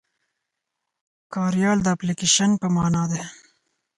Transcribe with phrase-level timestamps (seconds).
[1.33, 3.23] کاریال د اپليکيشن په مانا دی.